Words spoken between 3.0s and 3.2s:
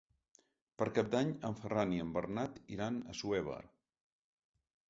a